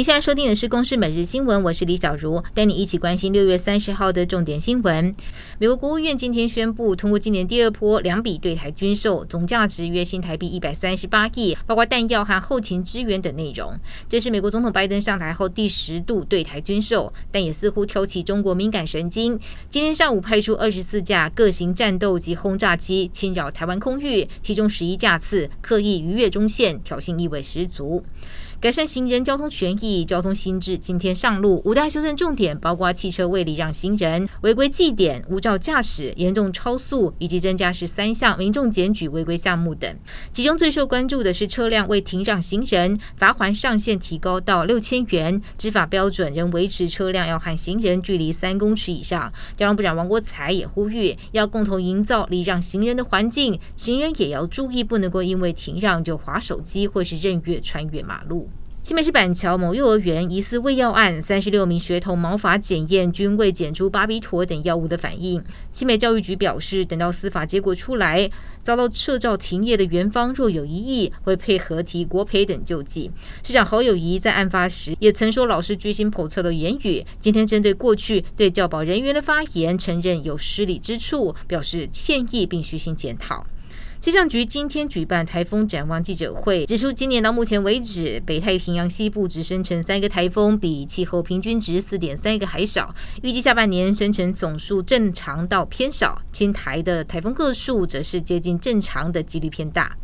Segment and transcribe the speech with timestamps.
[0.00, 5.14] 您现在收听的是《公视每日新闻》，我是李小茹，带你一起关心六月三十号的重点新闻。
[5.58, 13.78] 美国国务院今天宣布，通过今年第二波两笔对台军售，总价值约新台币一百三十八亿，包括弹药和后勤支援等内容。
[14.08, 19.38] 这是美国总统拜登上台后第十度对台军售，但也似乎挑起中国敏感神经。
[19.68, 28.02] 今天上午派出二十四架各型战斗机轰炸机侵扰台湾空域，其中十一架次刻意逾越中线，挑衅意味十足。
[28.60, 39.94] 改善行人交通权益，交通新制今天上路，五大修正重点包括汽车未礼让行人、违规记点、无照驾驶、严重超速，以及增加十三项民众检举违规项目等。
[40.32, 49.32] 其中最受关注的是车辆未停让行人，罚锾上限提高到六千元，执法标准仍维持车辆要和行人距离三公尺以上。
[49.56, 58.48] 交通部长王国材也呼吁，要共同营造礼让行人的环境，行人也要注意，不能够因为停让就滑手机或是任意穿越马路。
[58.82, 65.40] 新北市板桥某幼儿园疑似喂药案，三十六名学童毛发检验均未检出巴比妥等药物的反应。
[65.70, 68.30] 新北教育局表示，等到司法结果出来，
[68.62, 73.10] 遭到撤照停业的园方若有异议，会配合提国赔等救济。
[73.44, 83.46] 市长侯友宜在案发时也曾说老师居心叵测的言语，今天针对过去对教保人员的发言，承认有失礼之处，表示歉意并虚心检讨。
[84.00, 92.94] 气象局今天举办台风展望记者会，指出今年到目前为止，北太平洋西部只生成三个台风，比气候平均值四点三个还少。
[93.22, 99.94] 预计下半年生成总数正常到偏少，青台的台风个数则是接近正常的几率偏大。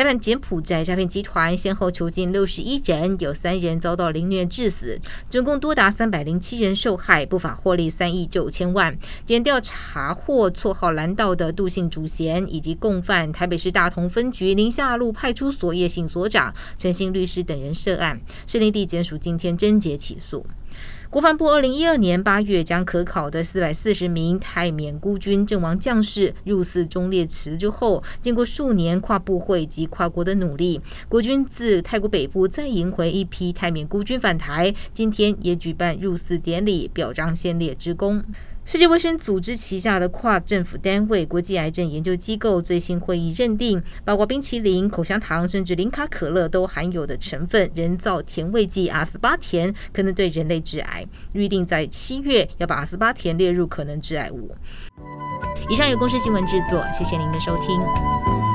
[0.00, 4.98] 台湾柬埔寨诈骗集团先后囚禁六十一人，有三人遭到凌虐致死，
[5.28, 8.96] 总共多达三百零七人受害，不法获利三亿九千万。
[9.26, 20.46] 检调查获绰号“蓝道”的杜姓主嫌以及共犯，台北市大同分局宁夏路派出所叶姓所长陈姓律师等人涉案，士林地检署今天侦结起诉。
[21.10, 38.22] 国防部二零一二年八月将可考的四百四十名泰缅孤军阵亡将士入祀忠烈祠之后，经过数年跨部会及跨国的努力，国军自泰国北部再迎回一批泰缅孤军返台，今天也举办入祀典礼，表彰先烈之功。
[38.64, 54.54] 世界卫生组织旗下的跨政府单位国际癌症研究机构最新会议认定，包括冰淇淋、口香糖甚至零卡可乐都含有的成分人造甜味剂阿斯巴甜可能对人类致癌，预定在七月要把阿斯巴甜列入可能致癌物。
[55.68, 58.49] 以上由公司新闻制作，谢谢您的收听。